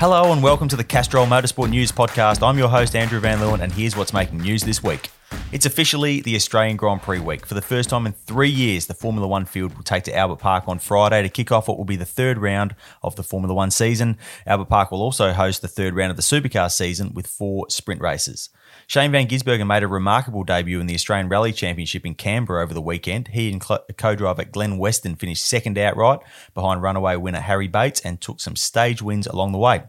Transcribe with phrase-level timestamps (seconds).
[0.00, 2.42] Hello and welcome to the Castrol Motorsport News Podcast.
[2.42, 5.10] I'm your host, Andrew Van Leeuwen, and here's what's making news this week.
[5.52, 7.44] It's officially the Australian Grand Prix week.
[7.44, 10.36] For the first time in three years, the Formula One field will take to Albert
[10.36, 13.52] Park on Friday to kick off what will be the third round of the Formula
[13.52, 14.16] One season.
[14.46, 18.00] Albert Park will also host the third round of the Supercar season with four sprint
[18.00, 18.50] races.
[18.86, 22.72] Shane Van Gisbergen made a remarkable debut in the Australian Rally Championship in Canberra over
[22.72, 23.26] the weekend.
[23.28, 26.20] He and co driver Glenn Weston finished second outright
[26.54, 29.82] behind runaway winner Harry Bates and took some stage wins along the way.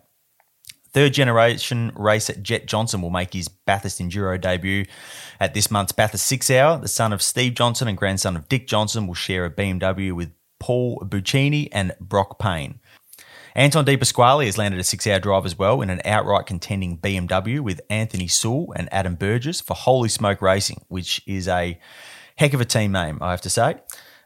[0.94, 4.86] Third generation racer Jett Johnson will make his Bathurst Enduro debut
[5.40, 6.80] at this month's Bathurst Six Hour.
[6.80, 10.32] The son of Steve Johnson and grandson of Dick Johnson will share a BMW with
[10.60, 12.80] Paul Buccini and Brock Payne.
[13.56, 16.98] Anton De Pasquale has landed a six hour drive as well in an outright contending
[16.98, 21.80] BMW with Anthony Sewell and Adam Burgess for Holy Smoke Racing, which is a
[22.38, 23.76] heck of a team name, I have to say.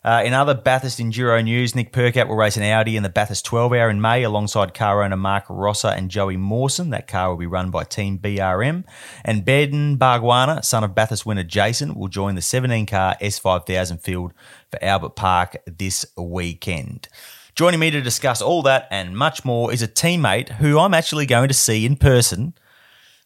[0.06, 3.44] Uh, in other Bathurst Enduro news, Nick Percat will race an Audi in the Bathurst
[3.44, 6.92] 12 Hour in May alongside car owner Mark Rosser and Joey Mawson.
[6.92, 8.84] That car will be run by Team BRM.
[9.24, 14.32] And Beden Bargwanna, son of Bathurst winner Jason, will join the 17 car S5000 field
[14.70, 17.08] for Albert Park this weekend.
[17.56, 21.26] Joining me to discuss all that and much more is a teammate who I'm actually
[21.26, 22.54] going to see in person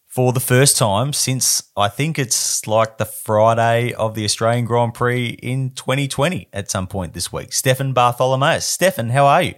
[0.09, 4.95] for the first time since I think it's like the Friday of the Australian Grand
[4.95, 7.53] Prix in 2020 at some point this week.
[7.53, 8.65] Stefan Bartholomaeus.
[8.65, 9.53] Stefan, how are you?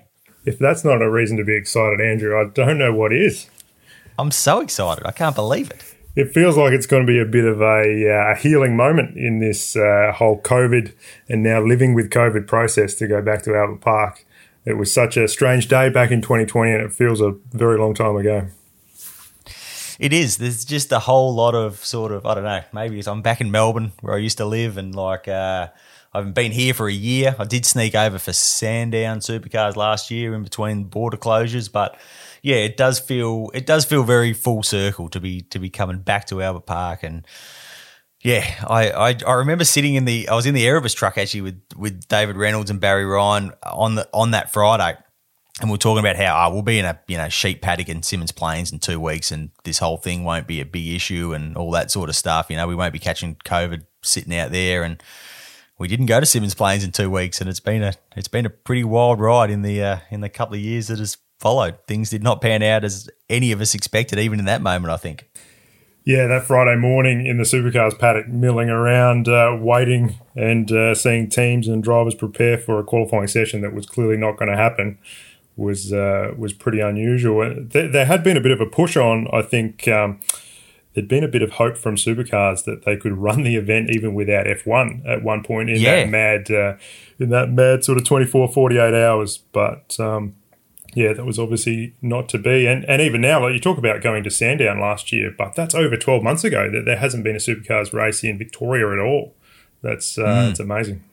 [0.45, 3.49] If that's not a reason to be excited, Andrew, I don't know what is.
[4.19, 5.05] I'm so excited.
[5.05, 5.95] I can't believe it.
[6.17, 9.39] It feels like it's going to be a bit of a, uh, healing moment in
[9.39, 10.93] this uh, whole COVID
[11.29, 14.25] and now living with COVID process to go back to Albert Park.
[14.65, 17.93] It was such a strange day back in 2020 and it feels a very long
[17.93, 18.47] time ago.
[20.01, 20.37] It is.
[20.37, 22.63] There's just a whole lot of sort of I don't know.
[22.73, 25.67] Maybe I'm back in Melbourne where I used to live, and like uh,
[26.11, 27.35] I haven't been here for a year.
[27.37, 31.99] I did sneak over for Sandown Supercars last year in between border closures, but
[32.41, 35.99] yeah, it does feel it does feel very full circle to be to be coming
[35.99, 37.25] back to Albert Park and.
[38.23, 41.41] Yeah, I, I, I remember sitting in the I was in the Erebus truck actually
[41.41, 44.95] with with David Reynolds and Barry Ryan on the on that Friday,
[45.61, 47.87] and we are talking about how oh, we'll be in a you know sheep paddock
[47.87, 51.33] in Symmons Plains in two weeks, and this whole thing won't be a big issue,
[51.33, 52.47] and all that sort of stuff.
[52.49, 55.01] You know, we won't be catching COVID sitting out there, and
[55.77, 58.45] we didn't go to Symmons Plains in two weeks, and it's been a it's been
[58.45, 61.77] a pretty wild ride in the uh, in the couple of years that has followed.
[61.87, 64.91] Things did not pan out as any of us expected, even in that moment.
[64.91, 65.29] I think.
[66.03, 71.29] Yeah, that Friday morning in the supercars paddock, milling around, uh, waiting and uh, seeing
[71.29, 74.97] teams and drivers prepare for a qualifying session that was clearly not going to happen
[75.55, 77.53] was uh, was pretty unusual.
[77.57, 79.87] There, there, had been a bit of a push on, I think.
[79.87, 80.19] Um,
[80.93, 84.13] there'd been a bit of hope from supercars that they could run the event even
[84.13, 86.03] without F1 at one point in yeah.
[86.03, 86.75] that mad uh,
[87.19, 90.35] in that mad sort of 24 48 hours but um,
[90.93, 94.01] yeah that was obviously not to be and and even now like you talk about
[94.01, 97.35] going to Sandown last year but that's over 12 months ago that there hasn't been
[97.35, 99.33] a supercars race in Victoria at all
[99.81, 100.49] that's uh, mm.
[100.51, 101.03] it's amazing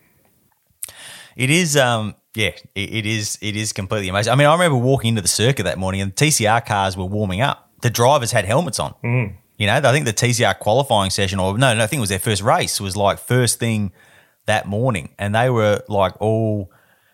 [1.37, 3.39] it is um yeah, it, it is.
[3.41, 4.33] It is completely amazing.
[4.33, 7.41] I mean, I remember walking into the circuit that morning, and TCR cars were warming
[7.41, 7.71] up.
[7.83, 8.94] The drivers had helmets on.
[9.05, 9.37] Mm.
[9.56, 12.11] You know, I think the TCR qualifying session, or no, no, I think it was
[12.11, 13.93] their first race, was like first thing
[14.47, 16.70] that morning, and they were like all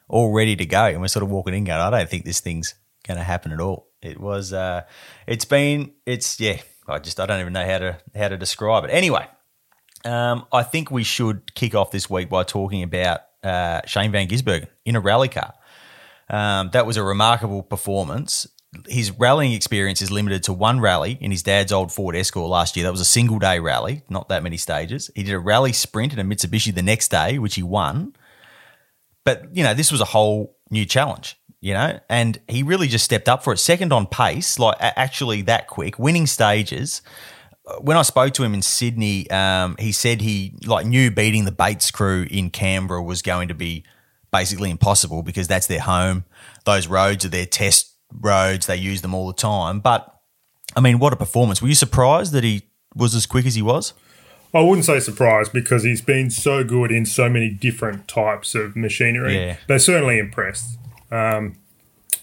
[0.08, 0.84] all ready to go.
[0.84, 2.74] And we're sort of walking in, going, I don't think this thing's
[3.06, 3.88] going to happen at all.
[4.02, 4.52] It was.
[4.52, 4.82] Uh,
[5.26, 5.92] it's been.
[6.06, 6.58] It's yeah.
[6.86, 8.90] I just I don't even know how to how to describe it.
[8.90, 9.26] Anyway,
[10.04, 14.26] um, I think we should kick off this week by talking about uh, Shane Van
[14.26, 15.52] Gisbergen in a rally car.
[16.28, 18.48] Um, that was a remarkable performance.
[18.88, 22.76] His rallying experience is limited to one rally in his dad's old Ford Escort last
[22.76, 22.84] year.
[22.84, 25.10] That was a single day rally, not that many stages.
[25.14, 28.16] He did a rally sprint in a Mitsubishi the next day, which he won.
[29.24, 31.36] But, you know, this was a whole new challenge.
[31.64, 33.56] you know, and he really just stepped up for it.
[33.56, 37.00] Second on pace, like actually that quick, winning stages.
[37.80, 41.52] When I spoke to him in Sydney, um, he said he like knew beating the
[41.52, 43.84] Bates crew in Canberra was going to be
[44.30, 46.24] basically impossible because that's their home.
[46.64, 49.80] Those roads are their test roads; they use them all the time.
[49.80, 50.14] But
[50.76, 51.62] I mean, what a performance!
[51.62, 52.62] Were you surprised that he
[52.94, 53.94] was as quick as he was?
[54.52, 58.76] I wouldn't say surprised because he's been so good in so many different types of
[58.76, 59.36] machinery.
[59.36, 59.56] Yeah.
[59.66, 60.78] They're certainly impressed.
[61.10, 61.56] Um,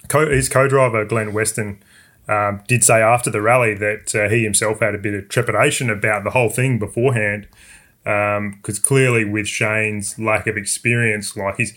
[0.08, 1.84] co- his co-driver Glenn Weston
[2.27, 5.89] um, did say after the rally that uh, he himself had a bit of trepidation
[5.89, 7.47] about the whole thing beforehand,
[8.03, 11.73] because um, clearly with Shane's lack of experience, like he's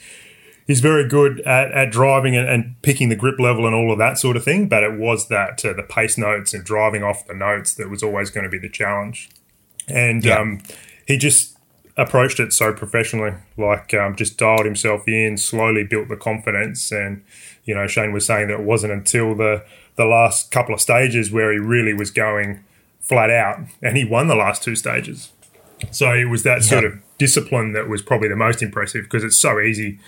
[0.67, 3.99] he's very good at, at driving and, and, picking the grip level and all of
[3.99, 4.69] that sort of thing.
[4.69, 8.03] But it was that uh, the pace notes and driving off the notes that was
[8.03, 9.29] always going to be the challenge.
[9.89, 10.39] And Yeah.
[10.39, 10.63] um,
[11.07, 11.59] he just
[11.97, 16.91] approached it so professionally, like um, just dialed himself in, slowly built the confidence.
[16.91, 17.23] And,
[17.65, 19.63] you know, Shane was saying that it wasn't until the,
[19.97, 22.65] the last couple of stages where he really was going
[23.01, 25.31] flat out and he won the last two stages.
[25.91, 29.39] So it was that sort of discipline that was probably the most impressive because it's
[29.39, 29.99] so easy,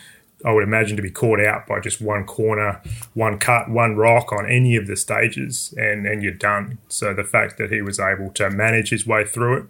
[0.45, 2.81] I would imagine, to be caught out by just one corner,
[3.15, 6.79] one cut, one rock on any of the stages, and, and you're done.
[6.89, 9.65] So the fact that he was able to manage his way through it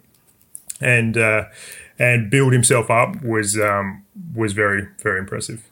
[0.79, 1.45] and uh,
[1.99, 4.05] and build himself up was um,
[4.35, 5.63] was very very impressive.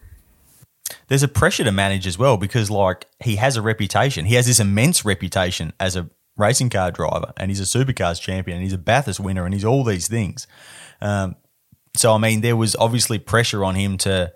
[1.08, 4.26] There's a pressure to manage as well because like he has a reputation.
[4.26, 8.58] He has this immense reputation as a racing car driver, and he's a supercars champion,
[8.58, 10.48] and he's a Bathurst winner, and he's all these things.
[11.02, 11.36] Um,
[11.96, 14.34] so I mean, there was obviously pressure on him to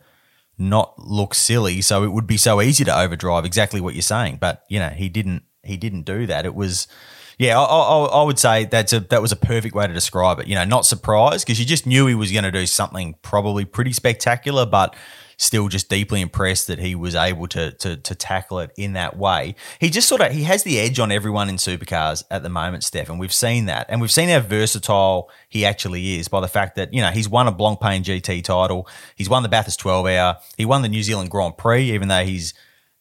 [0.58, 1.82] not look silly.
[1.82, 3.46] So it would be so easy to overdrive.
[3.46, 5.44] Exactly what you're saying, but you know he didn't.
[5.64, 6.46] He didn't do that.
[6.46, 6.88] It was.
[7.40, 10.40] Yeah, I, I, I would say that's a that was a perfect way to describe
[10.40, 10.48] it.
[10.48, 13.64] You know, not surprised because you just knew he was going to do something probably
[13.64, 14.94] pretty spectacular, but
[15.38, 19.16] still just deeply impressed that he was able to, to to tackle it in that
[19.16, 19.56] way.
[19.80, 22.84] He just sort of he has the edge on everyone in supercars at the moment,
[22.84, 26.50] Steph, and we've seen that, and we've seen how versatile he actually is by the
[26.50, 28.86] fact that you know he's won a Blancpain GT title,
[29.16, 32.26] he's won the Bathurst 12 Hour, he won the New Zealand Grand Prix, even though
[32.26, 32.54] he's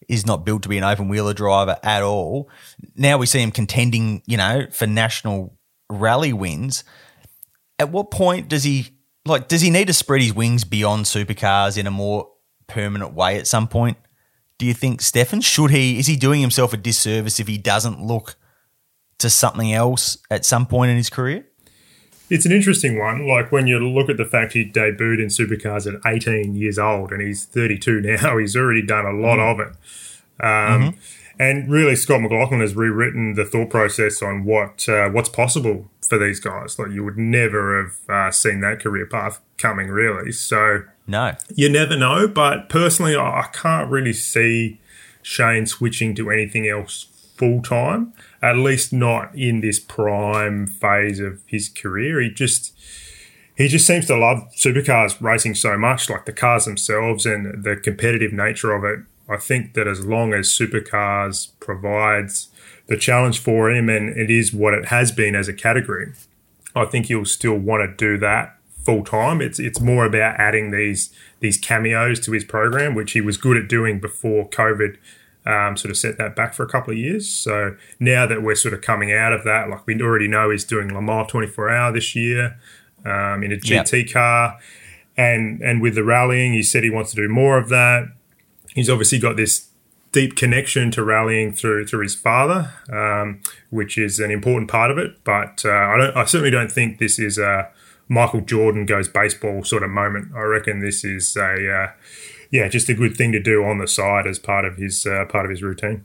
[0.09, 2.49] is not built to be an open wheeler driver at all.
[2.97, 5.57] Now we see him contending, you know, for national
[5.91, 6.83] rally wins.
[7.79, 8.91] At what point does he
[9.25, 12.29] like does he need to spread his wings beyond supercars in a more
[12.67, 13.99] permanent way at some point?
[14.59, 18.03] Do you think Stefan should he is he doing himself a disservice if he doesn't
[18.03, 18.37] look
[19.19, 21.47] to something else at some point in his career?
[22.31, 23.27] It's an interesting one.
[23.27, 27.11] Like when you look at the fact he debuted in supercars at 18 years old
[27.13, 29.69] and he's 32 now, he's already done a lot of it.
[30.45, 30.95] Um,
[31.41, 36.19] And really, Scott McLaughlin has rewritten the thought process on what uh, what's possible for
[36.19, 36.79] these guys.
[36.81, 40.33] Like you would never have uh, seen that career path coming, really.
[40.33, 41.37] So No.
[41.55, 42.27] you never know.
[42.27, 44.81] But personally, I can't really see
[45.23, 47.07] Shane switching to anything else
[47.39, 48.13] full time.
[48.43, 52.21] At least not in this prime phase of his career.
[52.21, 52.77] He just
[53.57, 57.75] he just seems to love supercars racing so much, like the cars themselves and the
[57.77, 59.01] competitive nature of it.
[59.29, 62.49] I think that as long as supercars provides
[62.87, 66.13] the challenge for him and it is what it has been as a category,
[66.75, 69.43] I think he'll still want to do that full time.
[69.43, 73.57] It's it's more about adding these these cameos to his program, which he was good
[73.57, 74.97] at doing before COVID
[75.49, 77.29] um, sort of set that back for a couple of years.
[77.29, 80.65] So now that we're sort of coming out of that, like we already know he's
[80.65, 82.59] doing Le Mans 24 hour this year
[83.05, 83.87] um, in a Yep.
[83.87, 84.59] GT car.
[85.17, 88.09] And, and with the rallying, he said he wants to do more of that.
[88.75, 89.69] He's obviously got this
[90.13, 94.99] deep connection to rallying through through his father, um, which is an important part of
[94.99, 95.23] it.
[95.25, 97.69] But uh, I don't, I certainly don't think this is a
[98.09, 100.35] Michael Jordan goes baseball sort of moment.
[100.35, 101.93] I reckon this is a uh,
[102.51, 105.25] yeah, just a good thing to do on the side as part of his uh,
[105.27, 106.05] part of his routine.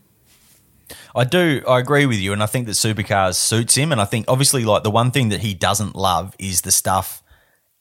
[1.16, 1.62] I do.
[1.68, 3.92] I agree with you, and I think that supercars suits him.
[3.92, 7.24] And I think obviously, like the one thing that he doesn't love is the stuff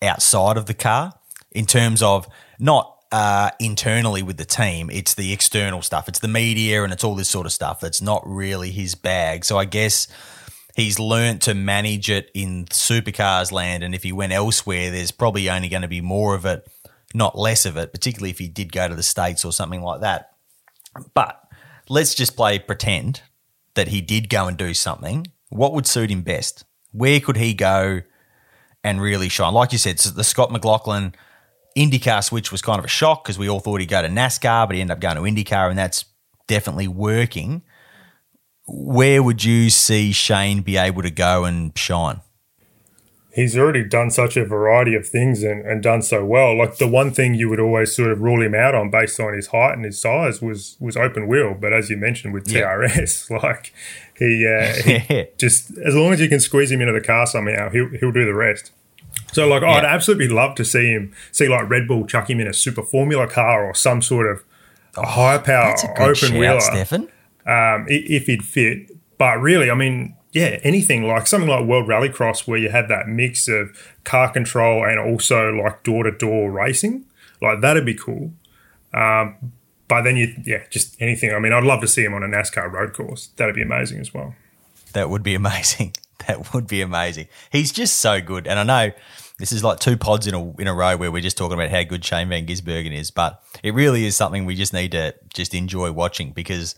[0.00, 1.14] outside of the car,
[1.50, 2.28] in terms of
[2.58, 4.90] not uh, internally with the team.
[4.90, 6.08] It's the external stuff.
[6.08, 9.44] It's the media, and it's all this sort of stuff that's not really his bag.
[9.44, 10.08] So I guess
[10.74, 15.50] he's learnt to manage it in supercars land, and if he went elsewhere, there's probably
[15.50, 16.66] only going to be more of it,
[17.14, 17.92] not less of it.
[17.92, 20.32] Particularly if he did go to the states or something like that.
[21.14, 21.40] But
[21.88, 23.22] let's just play pretend
[23.74, 25.26] that he did go and do something.
[25.48, 26.64] What would suit him best?
[26.92, 28.02] Where could he go
[28.84, 29.54] and really shine?
[29.54, 31.14] Like you said, the Scott McLaughlin
[31.76, 34.66] IndyCar switch was kind of a shock because we all thought he'd go to NASCAR,
[34.66, 36.04] but he ended up going to IndyCar, and that's
[36.46, 37.62] definitely working.
[38.66, 42.20] Where would you see Shane be able to go and shine?
[43.34, 46.56] He's already done such a variety of things and, and done so well.
[46.56, 49.32] Like the one thing you would always sort of rule him out on based on
[49.32, 51.54] his height and his size was was open wheel.
[51.58, 52.60] But as you mentioned with Yeah.
[52.62, 53.72] TRS, like
[54.18, 57.70] he, uh, he just as long as you can squeeze him into the car somehow,
[57.70, 58.70] he'll he'll do the rest.
[59.32, 62.46] So like I'd absolutely love to see him see like Red Bull chuck him in
[62.46, 64.44] a super formula car or some sort of
[64.96, 67.02] a high power Oh, That's a good open shout, wheeler Stefan.
[67.46, 68.90] um, if he'd fit.
[69.16, 73.06] But really, I mean, yeah, anything like something like World Rallycross where you had that
[73.06, 73.70] mix of
[74.04, 77.04] car control and also like door to door racing,
[77.40, 78.32] like that'd be cool.
[78.94, 79.52] Um,
[79.88, 81.32] but then you, yeah, just anything.
[81.34, 83.28] I mean, I'd love to see him on a NASCAR road course.
[83.36, 84.34] That'd be amazing as well.
[84.94, 85.94] That would be amazing.
[86.26, 87.28] That would be amazing.
[87.50, 88.92] He's just so good, and I know
[89.38, 91.70] this is like two pods in a in a row where we're just talking about
[91.70, 95.14] how good Shane Van Gisbergen is, but it really is something we just need to
[95.34, 96.76] just enjoy watching because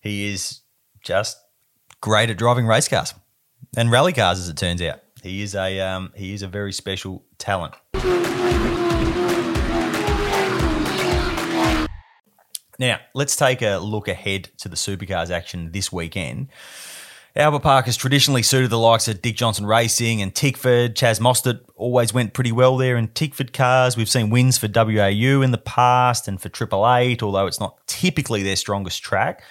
[0.00, 0.60] he is
[1.02, 1.36] just
[2.04, 3.14] great at driving race cars
[3.78, 5.00] and rally cars, as it turns out.
[5.22, 7.74] He is a um, he is a very special talent.
[12.78, 16.48] Now, let's take a look ahead to the supercars action this weekend.
[17.36, 20.94] Albert Park has traditionally suited the likes of Dick Johnson Racing and Tickford.
[20.94, 23.96] Chaz Mostert always went pretty well there in Tickford cars.
[23.96, 27.78] We've seen wins for WAU in the past and for Triple Eight, although it's not
[27.86, 29.42] typically their strongest track.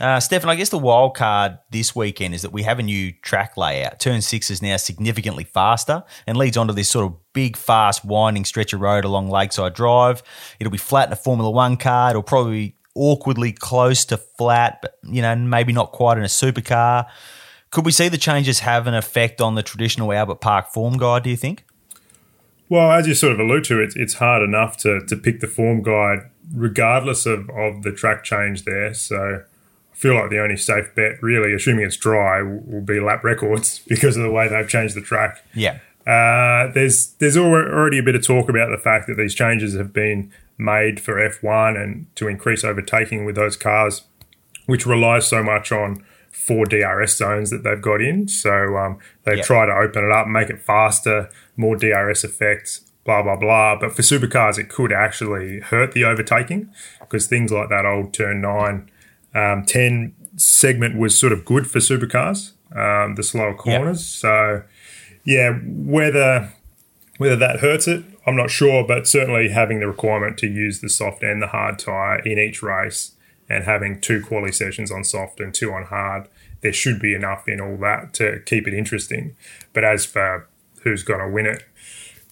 [0.00, 3.12] Uh, Stefan, I guess the wild card this weekend is that we have a new
[3.12, 3.98] track layout.
[3.98, 8.44] Turn six is now significantly faster and leads onto this sort of big, fast, winding
[8.44, 10.22] stretch of road along Lakeside Drive.
[10.60, 12.10] It'll be flat in a Formula One car.
[12.10, 16.28] It'll probably be awkwardly close to flat, but you know, maybe not quite in a
[16.28, 17.06] supercar.
[17.70, 21.24] Could we see the changes have an effect on the traditional Albert Park form guide,
[21.24, 21.64] do you think?
[22.68, 25.48] Well, as you sort of allude to, it's it's hard enough to to pick the
[25.48, 28.94] form guide regardless of of the track change there.
[28.94, 29.42] So
[29.98, 34.16] feel like the only safe bet, really, assuming it's dry, will be lap records because
[34.16, 35.44] of the way they've changed the track.
[35.54, 35.78] Yeah.
[36.06, 39.92] Uh, there's there's already a bit of talk about the fact that these changes have
[39.92, 44.02] been made for F1 and to increase overtaking with those cars,
[44.66, 48.26] which relies so much on four DRS zones that they've got in.
[48.28, 53.22] So um, they try to open it up, make it faster, more DRS effects, blah
[53.22, 53.78] blah blah.
[53.78, 58.40] But for supercars, it could actually hurt the overtaking because things like that old turn
[58.40, 58.90] nine,
[59.34, 64.04] um, ten segment was sort of good for supercars, um, the slower corners.
[64.04, 64.62] So
[65.24, 66.52] yeah, whether
[67.18, 70.88] whether that hurts it, I'm not sure, but certainly having the requirement to use the
[70.88, 73.12] soft and the hard tire in each race
[73.48, 76.28] and having two quality sessions on soft and two on hard,
[76.60, 79.34] there should be enough in all that to keep it interesting.
[79.72, 80.48] But as for
[80.82, 81.64] who's going to win it,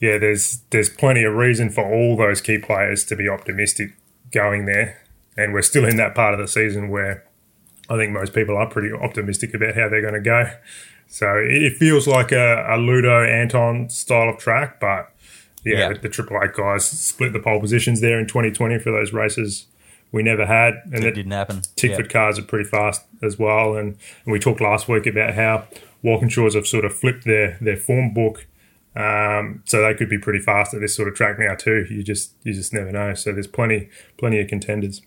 [0.01, 3.97] yeah, there's there's plenty of reason for all those key players to be optimistic
[4.31, 5.03] going there,
[5.37, 7.25] and we're still in that part of the season where
[7.89, 10.51] I think most people are pretty optimistic about how they're going to go.
[11.09, 15.13] So it, feels like a, a Ludo Anton style of track, but
[15.65, 15.93] yeah, Yeah.
[15.95, 19.67] The, Triple Eight guys split the pole positions there in 2020 for those races
[20.13, 21.63] we never had, and It didn't happen.
[21.77, 23.77] Tickford cars are pretty fast as well.
[23.77, 25.67] And, and we talked last week about how
[26.03, 28.47] Walkinshaws have sort of flipped their their form book,
[28.95, 31.87] um, so they could be pretty fast at this sort of track now too.
[31.91, 33.15] You just you just never know.
[33.15, 35.03] So there's plenty plenty of contenders.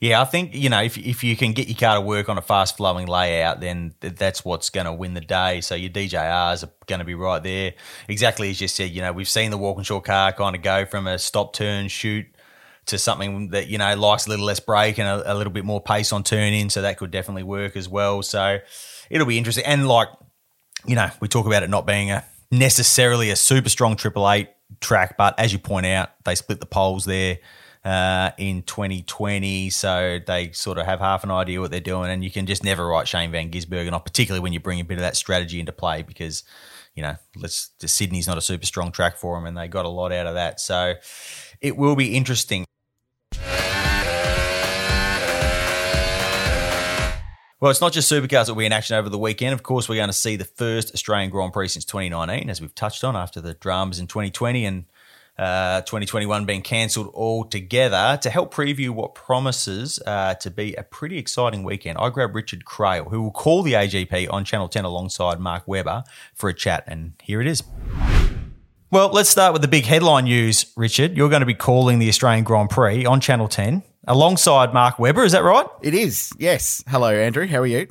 [0.00, 2.38] Yeah, I think you know if if you can get your car to work on
[2.38, 5.60] a fast flowing layout, then th- that's what's going to win the day.
[5.60, 7.74] So your DJRs are going to be right there,
[8.08, 8.92] exactly as you said.
[8.92, 12.26] You know, we've seen the Walkinshaw car kind of go from a stop turn shoot
[12.86, 15.66] to something that you know likes a little less brake and a, a little bit
[15.66, 16.70] more pace on turn in.
[16.70, 18.22] So that could definitely work as well.
[18.22, 18.58] So
[19.10, 19.66] it'll be interesting.
[19.66, 20.08] And like
[20.86, 24.48] you know, we talk about it not being a necessarily a super strong Triple Eight
[24.80, 27.38] track, but as you point out, they split the poles there
[27.84, 32.22] uh, in 2020, so they sort of have half an idea what they're doing, and
[32.22, 34.98] you can just never write Shane Van Gisbergen off, particularly when you bring a bit
[34.98, 36.42] of that strategy into play, because
[36.94, 39.88] you know, let's Sydney's not a super strong track for them, and they got a
[39.88, 40.94] lot out of that, so
[41.60, 42.64] it will be interesting.
[47.60, 49.52] Well, it's not just supercars that will be in action over the weekend.
[49.52, 52.74] Of course, we're going to see the first Australian Grand Prix since 2019, as we've
[52.74, 54.84] touched on after the dramas in 2020 and
[55.40, 58.18] uh, 2021 being cancelled altogether.
[58.20, 62.64] To help preview what promises uh, to be a pretty exciting weekend, I grab Richard
[62.66, 66.04] Craill, who will call the AGP on Channel 10 alongside Mark Webber
[66.34, 66.84] for a chat.
[66.86, 67.62] And here it is.
[68.90, 71.16] Well, let's start with the big headline news, Richard.
[71.16, 75.24] You're going to be calling the Australian Grand Prix on Channel 10 alongside Mark Webber.
[75.24, 75.66] Is that right?
[75.80, 76.84] It is, yes.
[76.86, 77.46] Hello, Andrew.
[77.46, 77.88] How are you?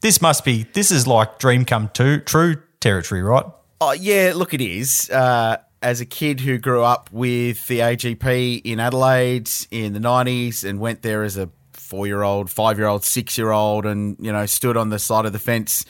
[0.00, 3.44] This must be, this is like dream come to, true territory, right?
[3.80, 5.08] Oh, yeah, look, it is.
[5.10, 10.68] Uh, as a kid who grew up with the AGP in Adelaide in the 90s
[10.68, 14.16] and went there as a four year old, five year old, six year old, and,
[14.20, 15.84] you know, stood on the side of the fence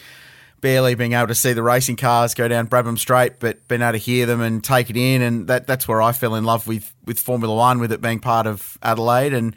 [0.63, 3.93] barely being able to see the racing cars go down Brabham Straight, but being able
[3.93, 6.67] to hear them and take it in, and that that's where I fell in love
[6.67, 9.35] with with Formula One, with it being part of Adelaide.
[9.35, 9.55] And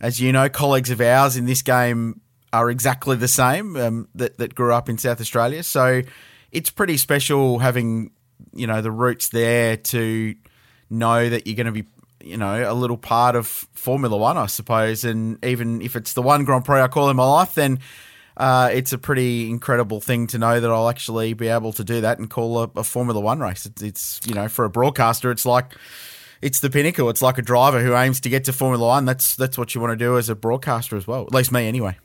[0.00, 2.20] as you know, colleagues of ours in this game
[2.52, 5.62] are exactly the same um, that that grew up in South Australia.
[5.62, 6.02] So
[6.52, 8.12] it's pretty special having
[8.52, 10.34] you know the roots there to
[10.90, 11.84] know that you're going to be
[12.24, 15.04] you know a little part of Formula One, I suppose.
[15.04, 17.80] And even if it's the one Grand Prix I call in my life, then
[18.36, 22.00] uh, it's a pretty incredible thing to know that I'll actually be able to do
[22.00, 23.66] that and call a, a Formula One race.
[23.66, 25.74] It's, it's you know for a broadcaster, it's like
[26.40, 27.08] it's the pinnacle.
[27.10, 29.04] It's like a driver who aims to get to Formula One.
[29.04, 31.22] That's that's what you want to do as a broadcaster as well.
[31.22, 31.96] At least me, anyway.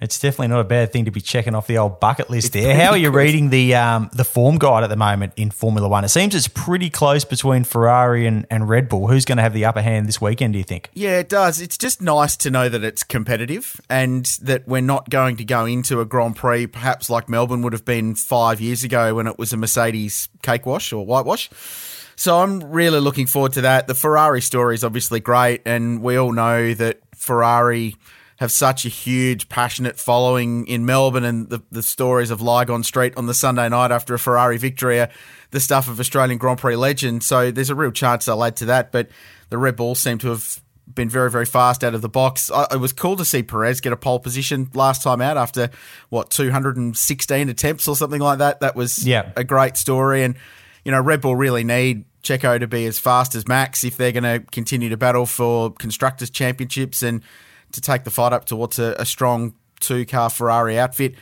[0.00, 2.74] It's definitely not a bad thing to be checking off the old bucket list there.
[2.74, 6.04] How are you reading the um, the form guide at the moment in Formula One?
[6.04, 9.06] It seems it's pretty close between Ferrari and, and Red Bull.
[9.06, 10.90] Who's going to have the upper hand this weekend, do you think?
[10.94, 11.60] Yeah, it does.
[11.60, 15.64] It's just nice to know that it's competitive and that we're not going to go
[15.64, 19.38] into a Grand Prix perhaps like Melbourne would have been five years ago when it
[19.38, 21.48] was a Mercedes cake wash or whitewash.
[22.16, 23.86] So I'm really looking forward to that.
[23.86, 27.96] The Ferrari story is obviously great, and we all know that Ferrari
[28.38, 33.14] have such a huge, passionate following in Melbourne, and the, the stories of Lygon Street
[33.16, 35.08] on the Sunday night after a Ferrari victory are
[35.52, 37.22] the stuff of Australian Grand Prix legend.
[37.22, 38.90] So there's a real chance they'll add to that.
[38.90, 39.08] But
[39.50, 40.60] the Red Bulls seem to have
[40.92, 42.50] been very, very fast out of the box.
[42.70, 45.70] It was cool to see Perez get a pole position last time out after
[46.10, 48.60] what 216 attempts or something like that.
[48.60, 49.30] That was Yeah.
[49.36, 50.34] a great story, and
[50.84, 54.12] you know Red Bull really need Checo to be as fast as Max if they're
[54.12, 57.22] going to continue to battle for constructors championships and
[57.74, 61.14] to take the fight up towards a, a strong two car Ferrari outfit.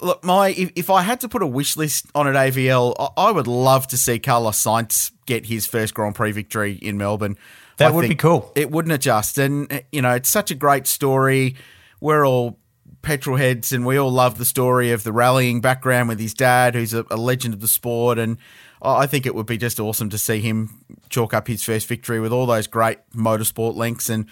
[0.00, 3.28] Look, my if, if I had to put a wish list on at AVL, I,
[3.28, 7.36] I would love to see Carlos Sainz get his first Grand Prix victory in Melbourne.
[7.76, 8.50] That I would be cool.
[8.54, 9.38] It wouldn't it just?
[9.38, 11.56] And uh, you know, it's such a great story.
[12.00, 12.58] We're all
[13.02, 16.74] petrol heads, and we all love the story of the rallying background with his dad,
[16.74, 18.18] who's a, a legend of the sport.
[18.18, 18.38] And
[18.82, 21.86] I I think it would be just awesome to see him chalk up his first
[21.86, 24.08] victory with all those great motorsport links.
[24.08, 24.26] And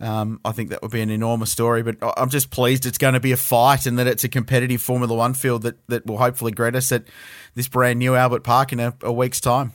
[0.00, 1.82] um, I think that would be an enormous story.
[1.82, 4.80] But I'm just pleased it's going to be a fight and that it's a competitive
[4.80, 7.04] Formula One field that, that will hopefully greet us at
[7.54, 9.72] this brand new Albert Park in a, a week's time.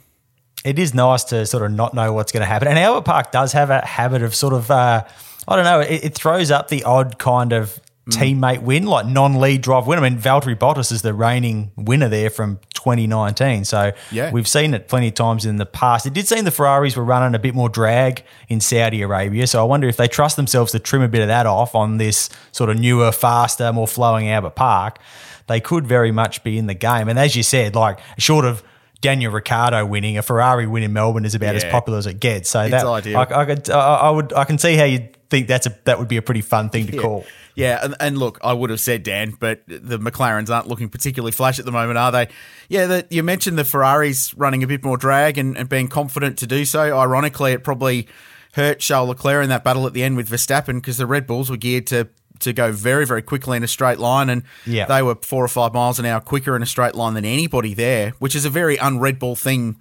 [0.66, 2.68] it is nice to sort of not know what's going to happen.
[2.68, 5.04] And Albert Park does have a habit of sort of, uh,
[5.48, 9.62] I don't know, it, it throws up the odd kind of teammate win, like non-lead
[9.62, 10.00] drive win.
[10.00, 13.66] I mean, Valtteri Bottas is the reigning winner there from 2019.
[13.66, 14.32] So Yeah.
[14.32, 16.06] we've seen it plenty of times in the past.
[16.06, 19.48] It did seem the Ferraris were running a bit more drag in Saudi Arabia.
[19.48, 21.98] So I wonder if they trust themselves to trim a bit of that off on
[21.98, 25.00] this sort of newer, faster, more flowing Albert Park.
[25.48, 27.10] They could very much be in the game.
[27.10, 28.64] And as you said, like short of
[29.02, 32.50] Daniel Ricciardo winning, a Ferrari win in Melbourne is about as popular as it gets.
[32.52, 33.18] So that ideal.
[33.18, 35.98] I, I could, I, I would, I can see how you think that's a that
[35.98, 37.26] would be a pretty fun thing to call.
[37.56, 41.32] Yeah, and, and look, I would have said Dan, but the McLarens aren't looking particularly
[41.32, 42.28] flash at the moment, are they?
[42.70, 46.38] Yeah, the, you mentioned the Ferraris running a bit more drag and, and being confident
[46.40, 46.82] to do so.
[46.98, 48.08] Ironically, it probably
[48.54, 51.50] hurt Charles Leclerc in that battle at the end with Verstappen because the Red Bulls
[51.50, 54.86] were geared to to go very, very quickly in a straight line, and Yeah.
[54.88, 57.74] they were four or five miles an hour quicker in a straight line than anybody
[57.74, 59.78] there, which is a very un-Red Bull thing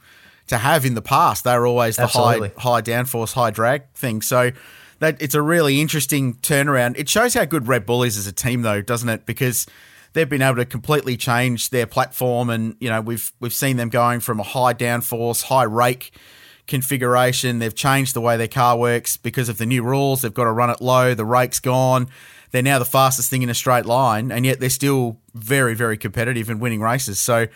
[0.46, 1.42] to have in the past.
[1.42, 4.22] They were always the high high downforce, high drag thing.
[4.22, 4.52] So
[5.00, 6.98] that it's a really interesting turnaround.
[6.98, 9.26] It shows how good Red Bull is as a team, though, doesn't it?
[9.26, 9.66] Because
[10.12, 13.90] they've been able to completely change their platform, and you know we've we've seen them
[13.90, 16.12] going from a high downforce, high rake
[16.66, 17.58] configuration.
[17.58, 20.22] They've changed the way their car works because of the new rules.
[20.22, 21.14] They've got to run it low.
[21.14, 22.08] The rake's gone.
[22.52, 25.98] They're now the fastest thing in a straight line, and yet they're still very, very
[25.98, 27.18] competitive and winning races.
[27.18, 27.48] So,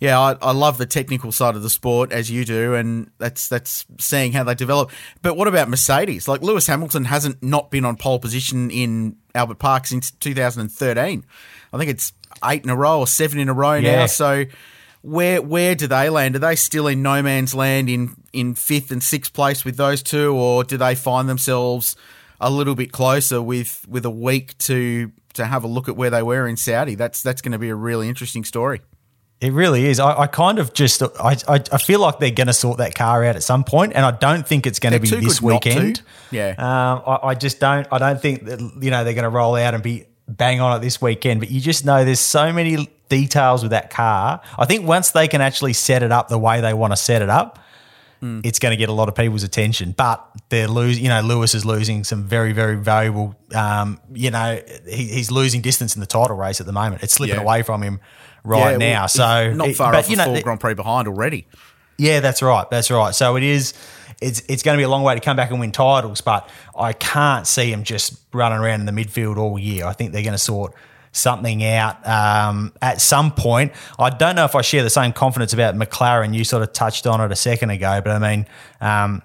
[0.00, 3.48] yeah, I, I love the technical side of the sport as you do, and that's
[3.48, 4.90] that's seeing how they develop.
[5.20, 6.26] But what about Mercedes?
[6.26, 11.24] Like Lewis Hamilton hasn't not been on pole position in Albert Park since 2013.
[11.72, 14.06] I think it's eight in a row or seven in a row now.
[14.06, 14.46] So
[15.02, 16.34] where where do they land?
[16.34, 20.02] Are they still in no man's land in in fifth and sixth place with those
[20.02, 21.94] two, or do they find themselves
[22.40, 26.10] a little bit closer with with a week to to have a look at where
[26.10, 26.94] they were in Saudi?
[26.94, 28.80] That's that's going to be a really interesting story.
[29.40, 29.98] It really is.
[30.00, 32.94] I, I kind of just I, I I feel like they're going to sort that
[32.94, 35.48] car out at some point, and I don't think it's going to be this good
[35.48, 35.68] not to.
[35.70, 36.02] weekend.
[36.30, 36.50] Yeah.
[36.58, 37.86] Um, I, I just don't.
[37.90, 40.76] I don't think that you know they're going to roll out and be bang on
[40.76, 41.40] it this weekend.
[41.40, 44.42] But you just know there's so many details with that car.
[44.58, 47.22] I think once they can actually set it up the way they want to set
[47.22, 47.58] it up,
[48.20, 48.42] Hmm.
[48.44, 49.92] it's going to get a lot of people's attention.
[49.92, 51.02] But they're losing.
[51.02, 53.34] You know, Lewis is losing some very very valuable.
[53.54, 57.02] Um, you know, he, he's losing distance in the title race at the moment.
[57.02, 57.40] It's slipping Yeah.
[57.42, 57.98] away from him
[58.44, 59.00] right Yeah, now.
[59.02, 61.46] well, so not it- far but, off you a know, full Grand Prix behind already.
[61.98, 62.68] yeah, that's right.
[62.70, 63.14] That's right.
[63.14, 63.74] So it is.
[64.20, 66.46] It's it's going to be a long way to come back and win titles, but
[66.78, 69.86] I can't see them just running around in the midfield all year.
[69.86, 70.74] I think they're going to sort
[71.12, 73.72] something out um, at some point.
[73.98, 76.34] I don't know if I share the same confidence about McLaren.
[76.34, 78.46] You sort of touched on it a second ago, but I mean,
[78.82, 79.22] um,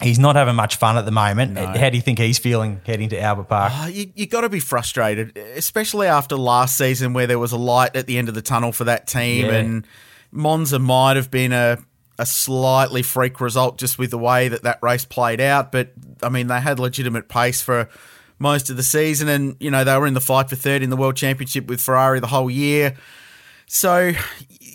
[0.00, 1.58] he's not having much fun at the moment.
[1.58, 3.72] How do you think he's feeling heading to Albert Park?
[3.76, 7.56] Oh, you you got to be frustrated, especially after last season where there was a
[7.58, 9.52] light at the end of the tunnel for that team, Yeah.
[9.54, 9.86] and
[10.30, 11.78] Monza might have been a
[12.18, 15.72] a slightly freak result just with the way that that race played out.
[15.72, 17.88] But I mean, they had legitimate pace for
[18.38, 20.90] most of the season, and you know they were in the fight for third in
[20.90, 22.94] the world championship with Ferrari the whole year.
[23.66, 24.12] So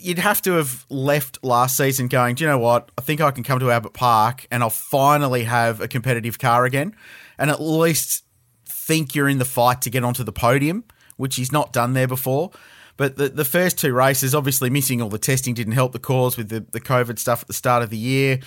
[0.00, 2.90] you'd have to have left last season going, do you know what?
[2.96, 6.64] I think I can come to Albert Park and I'll finally have a competitive car
[6.64, 6.94] again
[7.38, 8.24] and at least
[8.66, 10.84] think you're in the fight to get onto the podium,
[11.16, 12.50] which he's not done there before.
[12.96, 16.36] But the, the first two races, obviously missing all the testing didn't help the cause
[16.36, 18.40] with the, the COVID stuff at the start of the year.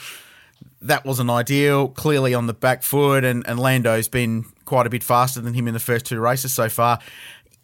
[0.81, 1.87] That wasn't ideal.
[1.87, 5.67] Clearly on the back foot, and, and Lando's been quite a bit faster than him
[5.67, 6.99] in the first two races so far.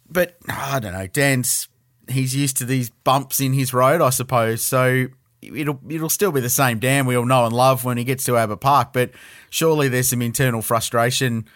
[0.08, 1.68] But I don't know, Dan's
[2.08, 4.62] he's used to these bumps in his road, I suppose.
[4.62, 5.06] So
[5.42, 8.24] it'll it'll still be the same Dan we all know and love when he gets
[8.24, 8.92] to Albert Park.
[8.92, 9.10] But
[9.50, 11.46] surely there's some internal frustration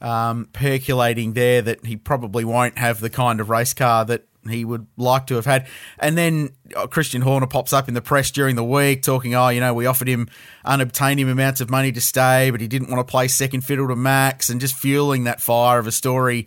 [0.00, 4.64] um, percolating there that he probably won't have the kind of race car that he
[4.64, 5.66] would like to have had.
[5.98, 9.48] And then uh, Christian Horner pops up in the press during the week talking, oh,
[9.48, 10.28] you know, we offered him
[10.66, 13.96] unobtainium amounts of money to stay, but he didn't want to play second fiddle to
[13.96, 16.46] Max and just fueling that fire of a story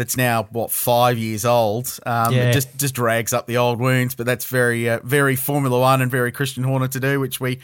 [0.00, 1.98] that's now what five years old.
[2.06, 2.48] Um, Yeah.
[2.48, 6.00] It just just drags up the old wounds, but that's very uh, very Formula One
[6.00, 7.58] and very Christian Horner to do, which we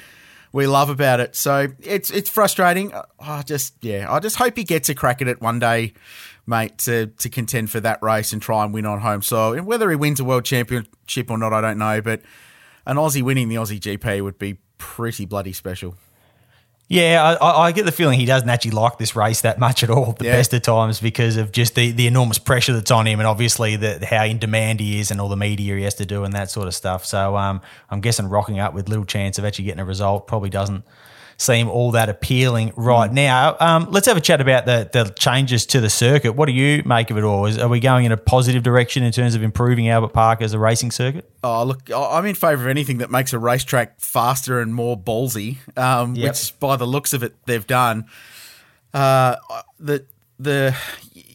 [0.53, 1.35] we love about it.
[1.35, 2.93] So it's it's frustrating.
[3.19, 5.95] I just yeah, I just hope he gets a crack at it one day,
[6.47, 9.55] mate, to to contend for that race and try and win on home soil.
[9.55, 12.21] And whether he wins a world championship or not, I don't know, but
[12.85, 15.95] an Aussie winning the Aussie GP would be pretty bloody special.
[16.89, 19.91] Yeah, I, I- get the feeling he doesn't actually like this race that much at
[19.91, 20.13] all.
[20.13, 20.33] The Yeah.
[20.37, 23.75] best of times because of just the, the enormous pressure that's on him, and obviously
[23.75, 26.33] the, how in demand he is, and all the media he has to do, and
[26.35, 27.05] that sort of stuff.
[27.05, 30.51] So um, I'm guessing rocking up with little chance of actually getting a result probably
[30.51, 30.85] doesn't
[31.39, 33.57] seem all that appealing right now.
[33.61, 36.33] Um, let's have a chat about the the changes to the circuit.
[36.33, 37.47] What do you make of it all?
[37.47, 40.55] Is, are we going in a positive direction in terms of improving Albert Park as
[40.55, 41.31] a racing circuit?
[41.45, 45.59] Oh, look, I'm in favour of anything that makes a racetrack faster and more ballsy,
[45.79, 46.29] um, Yep.
[46.31, 48.07] which by the looks of it, they've done.
[48.95, 49.37] Uh,
[49.79, 50.05] the
[50.39, 50.75] the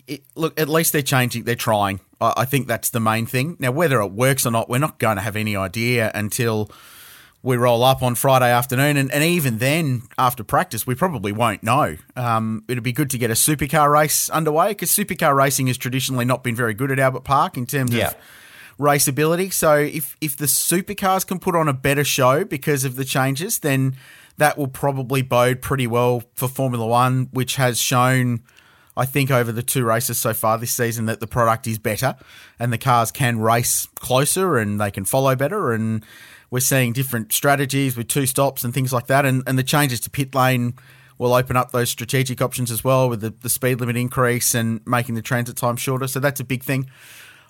[0.07, 1.43] it, look, at least they're changing.
[1.43, 1.99] They're trying.
[2.19, 3.55] I, I think that's the main thing.
[3.59, 6.69] Now, whether it works or not, we're not going to have any idea until
[7.43, 11.63] we roll up on Friday afternoon, and, and even then, after practice, we probably won't
[11.63, 11.97] know.
[12.15, 16.25] Um, it'd be good to get a supercar race underway because supercar racing has traditionally
[16.25, 18.09] not been very good at Albert Park in terms Yeah.
[18.09, 18.15] of
[18.79, 19.51] raceability.
[19.53, 23.59] So if if the supercars can put on a better show because of the changes,
[23.59, 23.95] then
[24.37, 28.41] that will probably bode pretty well for Formula One, which has shown.
[28.97, 32.17] I think over the two races so far this season that the product is better
[32.59, 36.03] and the cars can race closer and they can follow better and
[36.51, 39.99] we're seeing different strategies with two stops and things like that and, and the changes
[39.99, 40.75] to pit lane
[41.17, 44.85] will open up those strategic options as well with the, the speed limit increase and
[44.85, 46.87] making the transit time shorter so that's a big thing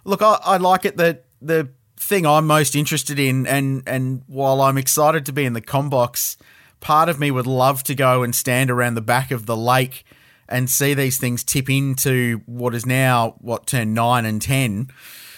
[0.03, 4.61] Look, I, I like it that the thing I'm most interested in, and and while
[4.61, 6.37] I'm excited to be in the combox,
[6.79, 10.03] part of me would love to go and stand around the back of the lake
[10.49, 14.89] and see these things tip into what is now what turn nine and ten.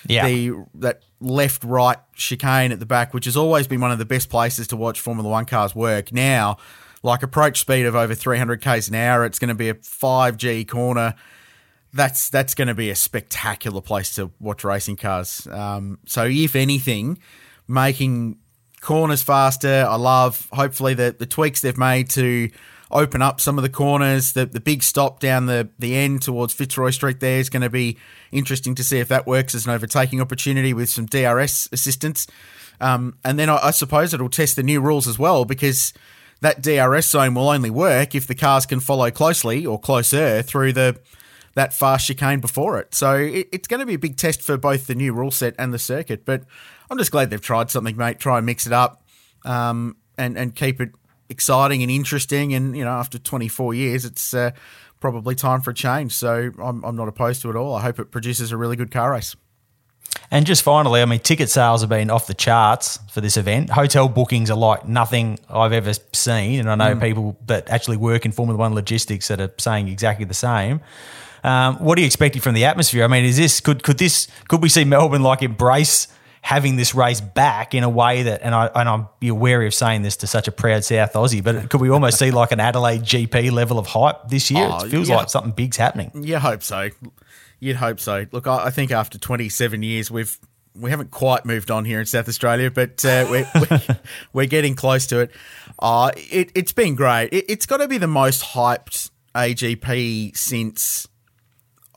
[0.08, 0.28] Yeah.
[0.28, 4.06] The that left right chicane at the back, which has always been one of the
[4.06, 6.12] best places to watch Formula One cars work.
[6.12, 6.58] Now,
[7.02, 10.68] like approach speed of over 300 k's an hour, it's going to be a 5G
[10.68, 11.16] corner
[11.94, 15.48] that's that's going to be a spectacular place to watch racing cars.
[15.48, 17.20] Um, so if anything,
[17.68, 18.38] making
[18.82, 20.50] corners faster, I love.
[20.52, 22.50] Hopefully the the tweaks they've made to
[22.94, 24.34] open up some of the corners.
[24.34, 27.70] The the big stop down the the end towards Fitzroy Street there is going to
[27.70, 27.98] be
[28.32, 32.28] interesting to see if that works as an overtaking opportunity with some DRS assistance.
[32.80, 35.94] Um, and then I, I suppose it'll test the new rules as well because
[36.42, 40.74] that DRS zone will only work if the cars can follow closely or closer through
[40.74, 41.00] the
[41.56, 42.96] that fast chicane before it.
[42.96, 45.56] So it, it's going to be a big test for both the new rule set
[45.60, 46.26] and the circuit.
[46.26, 46.44] But
[46.90, 48.20] I'm just glad they've tried something, mate.
[48.20, 49.04] Try and mix it up
[49.46, 50.92] um, and and keep it
[51.30, 52.54] exciting and interesting.
[52.54, 54.52] And you know, after 24 years, it's uh,
[55.00, 56.14] probably time for a change.
[56.14, 57.76] So I'm, I'm not opposed to it at all.
[57.76, 59.36] I hope it produces a really good car race.
[60.32, 63.70] And just finally, I mean, ticket sales have been off the charts for this event.
[63.70, 66.60] Hotel bookings are like nothing I've ever seen.
[66.60, 70.26] And I know people that actually work in Formula One logistics that are saying exactly
[70.26, 70.82] the same.
[71.44, 73.04] Um, what are you expecting from the atmosphere?
[73.04, 76.08] I mean, is this could could this could we see Melbourne like embrace
[76.44, 79.74] having this race back in a way that and I and I'm be wary of
[79.74, 82.60] saying this to such a proud South Aussie, but could we almost see like an
[82.60, 84.68] Adelaide GP level of hype this year?
[84.70, 85.16] Oh, it feels yeah.
[85.16, 86.12] like something big's happening.
[86.14, 86.90] You hope so.
[87.62, 88.26] You'd hope so.
[88.34, 90.38] Look, I, I think after 27 years, we've
[90.76, 93.82] we haven't quite moved on here in South Australia, but uh, we're, we're,
[94.34, 95.32] we're getting close to it.
[95.80, 97.30] Uh, it it's been great.
[97.32, 101.08] It, it's got to be the most hyped AGP since.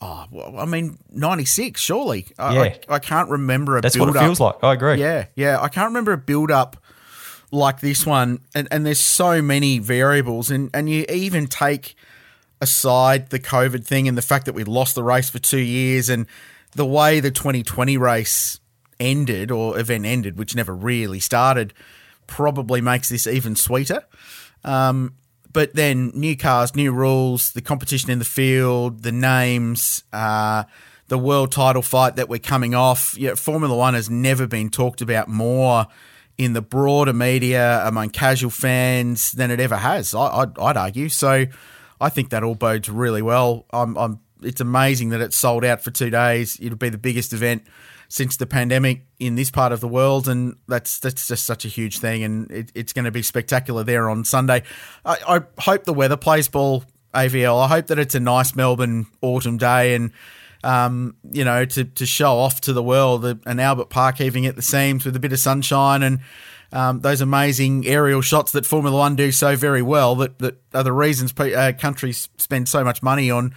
[0.03, 1.81] Oh, well, I mean, '96.
[1.81, 2.61] Surely, I, Yeah.
[2.89, 4.23] I, I can't remember a That's what it up.
[4.23, 4.57] feels like.
[4.63, 4.97] I agree.
[5.01, 5.61] Yeah, yeah.
[5.61, 6.77] I can't remember a build up
[7.51, 11.95] like this one, and, and there's so many variables, and and you even take
[12.61, 16.09] aside the COVID thing and the fact that we lost the race for two years,
[16.09, 16.27] and
[16.73, 18.61] the way the 2020 race
[19.01, 21.73] ended or event ended, which never really started,
[22.27, 24.03] probably makes this even sweeter.
[24.65, 25.15] Um,
[25.57, 30.65] but then new cars, new rules, the competition in the field, the names, uh,
[31.09, 33.17] the world title fight that we're coming off.
[33.17, 35.87] Yeah, Formula One has never been talked about more
[36.37, 40.15] in the broader media among casual fans than it ever has.
[40.15, 41.09] I, I'd, I'd argue.
[41.09, 41.47] So
[42.03, 43.65] I think that all bodes really well.
[43.73, 46.59] I'm, I'm, it's amazing that it's sold out for two days.
[46.61, 47.63] It'll be the biggest event
[48.09, 51.69] since the pandemic in this part of the world, and that's that's just such a
[51.69, 54.63] huge thing, and it, it's going to be spectacular there on Sunday.
[55.05, 57.65] I, I hope the weather plays ball, AVL.
[57.65, 60.13] I hope that it's a nice Melbourne autumn day, and
[60.63, 64.57] um, you know, to to show off to the world an Albert Park heaving at
[64.57, 66.21] the seams with a bit of sunshine and.
[66.73, 70.83] Um, those amazing aerial shots that Formula One do so very well that, that are
[70.83, 73.55] the reasons pe- uh, countries spend so much money on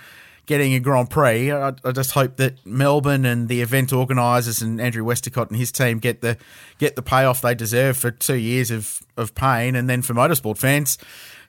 [0.49, 1.51] getting a Grand Prix.
[1.51, 5.71] I, I just hope that Melbourne and the event organisers and Andrew Westacott and his
[5.71, 6.37] team get the
[6.79, 10.57] get the payoff they deserve for two years of, of pain, and then for motorsport
[10.57, 10.97] fans,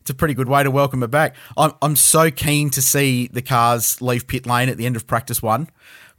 [0.02, 1.34] it's a pretty good way to welcome it back.
[1.56, 5.06] I'm I'm so keen to see the cars leave pit lane at the end of
[5.06, 5.70] practice one,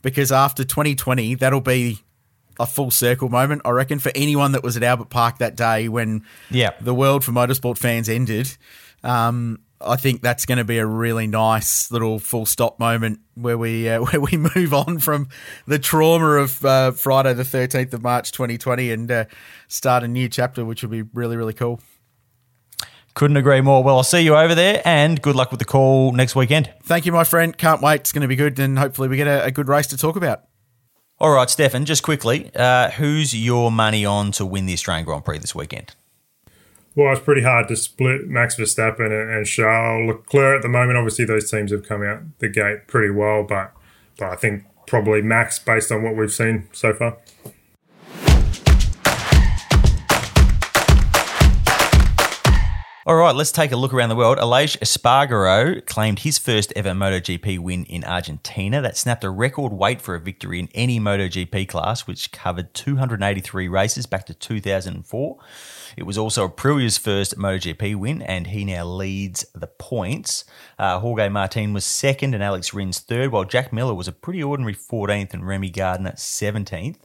[0.01, 1.99] because after 2020, that'll be
[2.59, 5.87] a full circle moment, I reckon, for anyone that was at Albert Park that day
[5.87, 6.71] when Yeah.
[6.81, 8.57] the world for motorsport fans ended.
[9.03, 13.57] Um, I think that's going to be a really nice little full stop moment where
[13.57, 15.29] we uh, where we move on from
[15.67, 19.25] the trauma of uh, Friday the thirteenth of March, twenty twenty, and uh,
[19.67, 21.79] start a new chapter, which will be really really cool.
[23.13, 23.83] Couldn't agree more.
[23.83, 26.73] Well, I'll see you over there, and good luck with the call next weekend.
[26.83, 27.57] Thank you, my friend.
[27.57, 28.01] Can't wait.
[28.01, 30.15] It's going to be good, and hopefully we get a, a good race to talk
[30.15, 30.43] about.
[31.19, 35.23] All right, Stefan, just quickly, uh, who's your money on to win the Australian Grand
[35.23, 35.93] Prix this weekend?
[36.95, 40.97] Well, it's pretty hard to split Max Verstappen and, Charles Leclerc at the moment.
[40.97, 43.73] Obviously, those teams have come out the gate pretty well, but
[44.17, 47.17] but I think probably Max based on what we've seen so far.
[53.03, 54.37] All right, let's take a look around the world.
[54.37, 58.79] Aleix Espargaro claimed his first ever MotoGP win in Argentina.
[58.79, 63.67] That snapped a record wait for a victory in any MotoGP class, which covered 283
[63.67, 65.37] races back to 2004.
[65.97, 70.45] It was also Aprilia's first MotoGP win, and he now leads the points.
[70.77, 74.43] Uh, Jorge Martin was second, and Alex Rins third, while Jack Miller was a pretty
[74.43, 76.97] ordinary 14th and Remy Gardner 17th.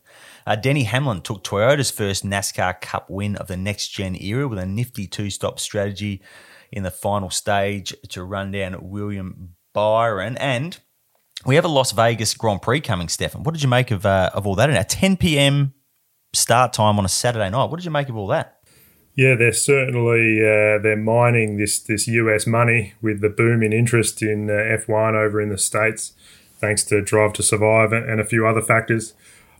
[0.46, 4.58] Uh, Denny Hamlin took Toyota's first NASCAR Cup win of the next gen era with
[4.58, 6.22] a nifty two stop strategy
[6.70, 10.36] in the final stage to run down William Byron.
[10.36, 10.78] And
[11.44, 13.42] we have a Las Vegas Grand Prix coming, Stefan.
[13.42, 14.70] What did you make of, uh, of all that?
[14.70, 15.74] And a 10 p.m.
[16.32, 17.66] start time on a Saturday night.
[17.66, 18.60] What did you make of all that?
[19.16, 24.22] Yeah, they're certainly uh, they're mining this this US money with the boom in interest
[24.22, 26.12] in uh, F1 over in the states,
[26.58, 29.14] thanks to Drive to Survive and, and a few other factors.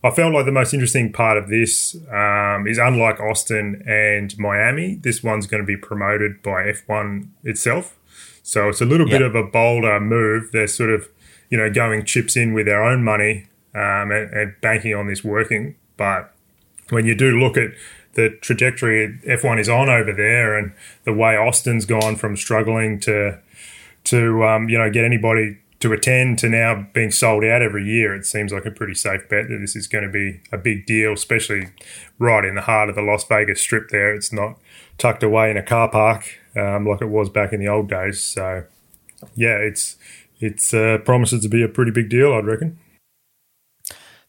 [0.05, 4.97] I felt like the most interesting part of this um, is unlike Austin and Miami,
[4.97, 7.97] this one's going to be promoted by F1 itself.
[8.43, 10.53] So it's a little bit of a bolder move.
[10.53, 11.09] They're sort of,
[11.51, 15.25] you know, going chips in with their own money um, and, and banking on this
[15.25, 15.75] working.
[15.97, 16.33] But
[16.91, 17.71] when you do look at
[18.17, 20.73] the trajectory F1 is on over there and
[21.05, 23.39] the way Austin's gone from struggling to
[24.05, 28.15] to um, you know get anybody to attend to now being sold out every year,
[28.15, 30.87] it seems like a pretty safe bet that this is going to be a big
[30.87, 31.69] deal, especially
[32.19, 33.91] right in the heart of the Las Vegas Strip.
[33.91, 34.59] There, it's not
[34.99, 38.23] tucked away in a car park um, like it was back in the old days.
[38.23, 38.65] So,
[39.35, 39.97] yeah, it's
[40.41, 42.79] it's uh, promises to be a pretty big deal, I'd reckon.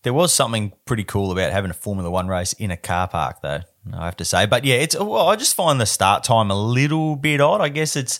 [0.04, 3.42] There was something pretty cool about having a Formula One race in a car park,
[3.42, 3.62] though.
[3.94, 4.98] I have to say, but yeah, it's.
[4.98, 7.62] Well, I just find the start time a little bit odd.
[7.62, 8.20] I guess it's.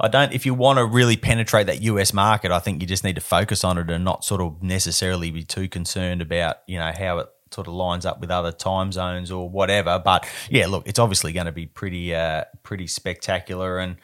[0.00, 0.32] I don't.
[0.32, 3.20] If you want to really penetrate that US market, I think you just need to
[3.20, 7.18] focus on it and not sort of necessarily be too concerned about you know how
[7.18, 10.00] it sort of lines up with other time zones or whatever.
[10.02, 13.96] But yeah, look, it's obviously going to be pretty, uh, pretty spectacular, and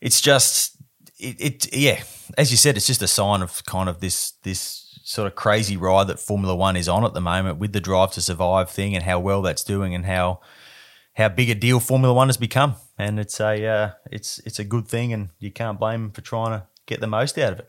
[0.00, 0.76] it's just
[1.18, 1.74] it, it.
[1.74, 2.02] Yeah,
[2.36, 5.76] as you said, it's just a sign of kind of this this sort of crazy
[5.76, 8.94] ride that Formula One is on at the moment with the Drive to Survive thing
[8.94, 10.40] and how well that's doing and how
[11.14, 12.76] how big a deal Formula One has become.
[12.98, 16.20] And it's a uh, it's it's a good thing, and you can't blame them for
[16.20, 17.68] trying to get the most out of it.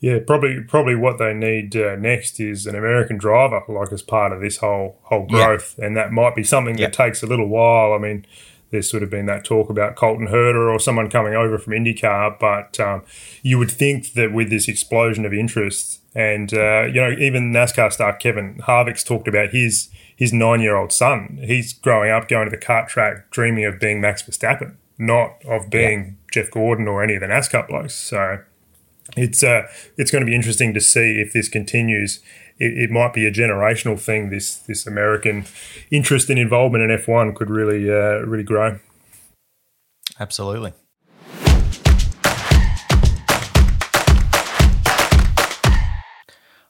[0.00, 4.32] Yeah, probably probably what they need uh, next is an American driver, like as part
[4.32, 6.86] of this whole whole growth, and that might be something Yeah.
[6.86, 7.92] that takes a little while.
[7.92, 8.24] I mean,
[8.70, 12.38] there's sort of been that talk about Colton Herter or someone coming over from IndyCar,
[12.40, 13.02] but um,
[13.42, 17.92] you would think that with this explosion of interest, and uh, you know, even NASCAR
[17.92, 19.90] star Kevin Harvick's talked about his
[20.20, 21.40] his nine year old son.
[21.42, 25.70] He's growing up going to the kart track, dreaming of being Max Verstappen, not of
[25.70, 27.94] being Jeff Gordon or any of the NASCAR blokes.
[27.94, 28.40] So
[29.16, 29.62] it's uh,
[29.96, 32.20] it's going to be interesting to see if this continues.
[32.58, 34.28] It, it might be a generational thing.
[34.28, 35.46] This this American
[35.90, 38.78] interest and involvement in F one could really uh, really grow.
[40.20, 40.74] Absolutely.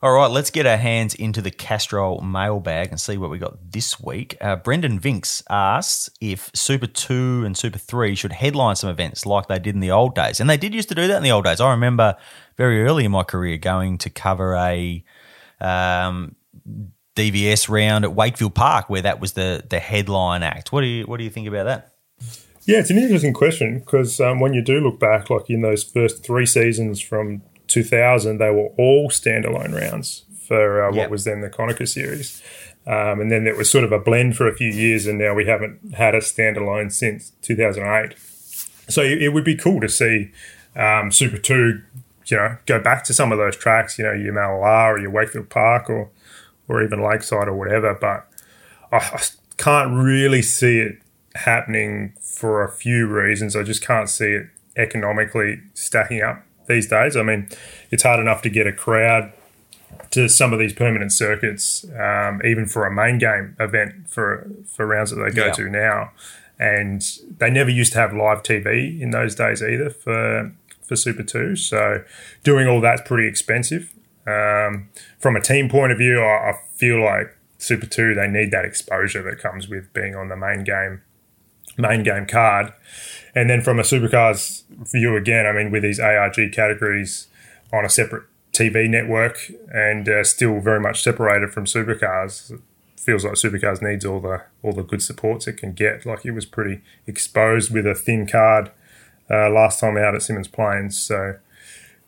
[0.03, 3.73] All right, let's get our hands into the Castrol mailbag and see what we got
[3.73, 4.35] this week.
[4.41, 9.49] Uh, Brendan Vinks asks if Super 2 and Super 3 should headline some events like
[9.49, 10.41] they did in the old days.
[10.41, 11.61] And they did used to do that in the old days.
[11.61, 12.17] I remember
[12.57, 15.05] very early in my career going to cover a
[15.61, 16.35] um,
[17.15, 20.73] DVS round at Wakefield Park where that was the, the headline act.
[20.73, 21.93] What do you what do you think about that?
[22.65, 25.85] Yeah, it's an interesting question because um, when you do look back, like in those
[25.85, 30.96] first three seasons from 2000, they were all standalone rounds for uh, Yep.
[30.96, 32.42] what was then the Konica series.
[32.87, 35.35] Um, and then it was sort of a blend for a few years, and now
[35.35, 38.16] we haven't had a standalone since 2008.
[38.88, 40.33] So it it would be cool to see
[40.74, 41.83] um, Super 2,
[42.26, 45.11] you know, go back to some of those tracks, you know, your Mallala or your
[45.11, 46.09] Wakefield Park or,
[46.68, 47.94] or even Lakeside or whatever.
[47.94, 48.26] But
[48.90, 49.20] I, I
[49.59, 50.98] can't really see it
[51.35, 53.54] happening for a few reasons.
[53.54, 57.16] I just can't see it economically stacking up these days.
[57.16, 57.48] I mean,
[57.90, 59.33] it's hard enough to get a crowd
[60.12, 64.87] to some of these permanent circuits, um, even for a main game event for for
[64.87, 65.52] rounds that they go Yeah.
[65.52, 66.11] to now.
[66.59, 67.02] And
[67.38, 70.52] they never used to have live TV in those days either for
[70.87, 71.56] for Super Two.
[71.56, 72.02] So
[72.44, 73.92] doing all that's pretty expensive.
[74.26, 78.50] Um, from a team point of view, I, I feel like Super Two they need
[78.50, 81.00] that exposure that comes with being on the main game
[81.76, 82.72] main game card.
[83.35, 87.28] And then from a supercars view again, I mean, with these ARG categories
[87.72, 89.38] on a separate TV network
[89.72, 92.61] and uh, still very much separated from supercars,
[92.96, 96.04] feels like supercars needs all the all the good supports it can get.
[96.04, 98.70] Like it was pretty exposed with a thin card
[99.30, 101.00] uh, last time out at Symmons Plains.
[101.00, 101.37] So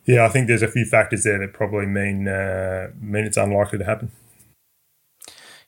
[0.05, 3.79] yeah, I think there's a few factors there that probably mean uh, mean it's unlikely
[3.79, 4.11] to happen.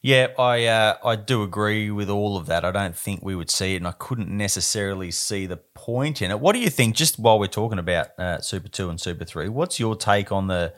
[0.05, 2.63] Yeah, I uh, I do agree with all of that.
[2.63, 6.29] I don't think we would see it, and I couldn't necessarily see the point in
[6.29, 6.39] it.
[6.39, 6.95] What do you think?
[6.95, 10.45] Just while we're talking about uh, Super Two and Super Three, what's your take on
[10.45, 10.75] the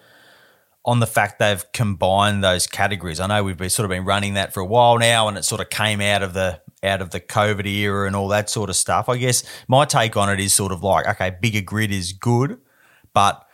[0.86, 3.20] on the fact they've combined those categories?
[3.20, 5.44] I know we've been sort of been running that for a while now, and it
[5.44, 8.70] sort of came out of the out of the COVID era and all that sort
[8.70, 9.10] of stuff.
[9.10, 12.62] I guess my take on it is sort of like, okay, bigger grid is good,
[13.14, 13.46] but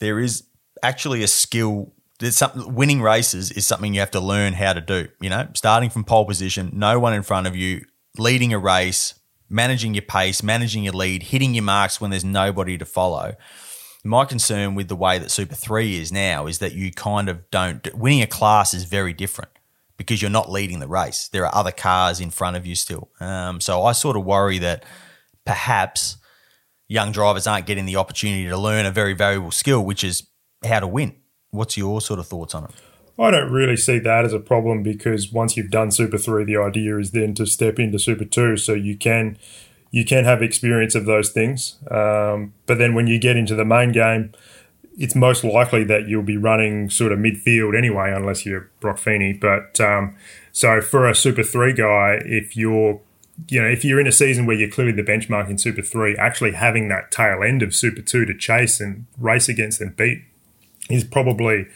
[0.00, 0.42] there is
[0.82, 1.92] actually a skill.
[2.20, 5.08] There's winning races is something you have to learn how to do.
[5.20, 7.84] You know, starting from pole position, no one in front of you,
[8.18, 9.14] leading a race,
[9.48, 13.34] managing your pace, managing your lead, hitting your marks when there's nobody to follow.
[14.04, 17.50] My concern with the way that Super 3 is now is that you kind of
[17.50, 17.92] don't.
[17.94, 19.50] Winning a class is very different
[19.96, 21.28] because you're not leading the race.
[21.28, 23.10] There are other cars in front of you still.
[23.20, 24.84] Um, so I sort of worry that
[25.44, 26.16] perhaps
[26.88, 30.26] young drivers aren't getting the opportunity to learn a very valuable skill, which is
[30.64, 31.16] how to win.
[31.50, 32.70] What's your sort of thoughts on it?
[33.18, 36.56] I don't really see that as a problem because once you've done Super Three, the
[36.56, 39.36] idea is then to step into Super Two, so you can
[39.90, 41.76] you can have experience of those things.
[41.90, 44.32] Um, but then when you get into the main game,
[44.96, 49.34] it's most likely that you'll be running sort of midfield anyway, unless you're Brock Feeney.
[49.34, 50.16] But um,
[50.52, 53.00] so for a Super Three guy, if you're
[53.48, 56.14] you know, if you're in a season where you're clearly the benchmark in Super 3,
[56.16, 60.24] actually having that tail end of Super 2 to chase and race against and beat
[60.90, 61.66] is probably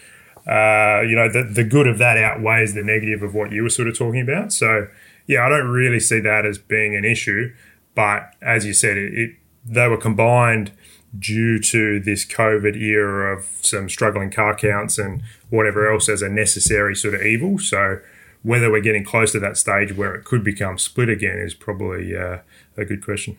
[0.47, 3.71] uh, you know, the, the good of that outweighs the negative of what you were
[3.71, 4.53] sort of talking about.
[4.53, 4.89] So,
[5.27, 7.55] yeah, I don't really see that as being an issue.
[7.95, 9.31] But as you said, it, it
[9.65, 10.73] they were combined
[11.19, 16.29] due to this COVID era of some struggling car counts and whatever else as a
[16.29, 17.59] necessary sort of evil.
[17.59, 18.01] So,
[18.43, 22.15] whether we're getting close to that stage where it could become split again is probably
[22.15, 22.41] uh,
[22.77, 23.39] a good question.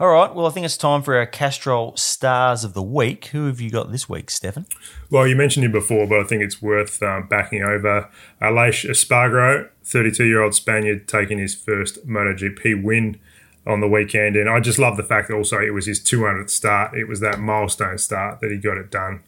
[0.00, 0.32] All right.
[0.32, 3.26] Well, I think it's time for our Castrol Stars of the Week.
[3.26, 4.66] Who have you got this week, Stefan?
[5.10, 8.08] Well, you mentioned him before, but I think it's worth um, backing over.
[8.40, 13.18] Aleix Espargaro, 32 year old Spaniard, taking his first MotoGP win
[13.66, 14.36] on the weekend.
[14.36, 16.96] And I just love the fact that also it was his 200th start.
[16.96, 19.24] It was that milestone start that he got it done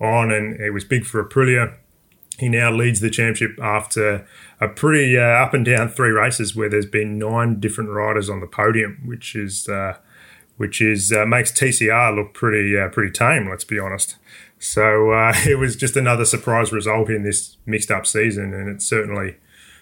[0.00, 1.74] on, and it was big for Aprilia.
[2.38, 4.26] He now leads the championship after
[4.58, 8.40] a pretty uh, up and down three races where there's been nine different riders on
[8.40, 9.68] the podium, which is.
[9.68, 9.98] Uh,
[10.56, 13.48] which is uh, makes TCR look pretty uh, pretty tame.
[13.48, 14.16] Let's be honest.
[14.58, 18.86] So uh, it was just another surprise result in this mixed up season, and it's
[18.86, 19.36] certainly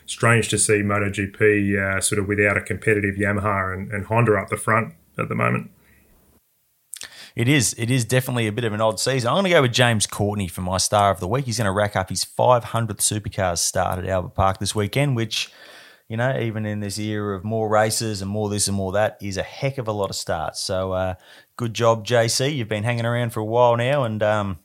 [0.07, 4.49] strange to see MotoGP uh, sort of without a competitive Yamaha and, and Honda up
[4.49, 5.71] the front at the moment.
[7.35, 7.75] It is.
[7.79, 9.29] It is definitely a bit of an odd season.
[9.29, 11.47] I'm going to go with James Courtney for my star of the week.
[11.47, 12.63] He's going to rack up his 500th
[12.99, 15.51] Supercars start at Albert Park this weekend, which,
[16.13, 19.17] you know, even in this era of more races and more this and more that,
[19.23, 20.61] is a heck of a lot of starts.
[20.61, 21.15] So, uh,
[21.57, 22.55] good job, JC.
[22.55, 24.59] You've been hanging around for a while now, and um,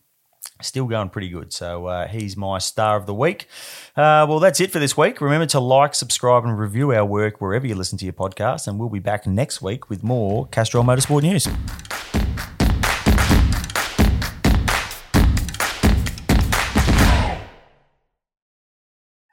[0.62, 1.54] still going pretty good.
[1.54, 3.48] So uh, he's my star of the week.
[3.96, 5.22] Uh, well, that's it for this week.
[5.22, 8.68] Remember to like, subscribe, and review our work wherever you listen to your podcast.
[8.68, 11.48] And we'll be back next week with more Castrol Motorsport news.